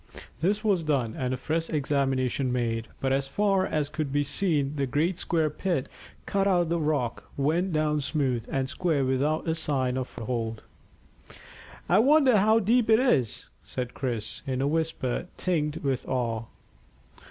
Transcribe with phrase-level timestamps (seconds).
[0.39, 4.75] This was done, and a fresh examination made, but as far as could be seen
[4.75, 5.87] the great square pit
[6.25, 10.63] cut out of the rock went down smooth and square without a sign of foothold.
[11.87, 16.45] "I wonder how deep it is," said Chris, in a whisper tinged with awe.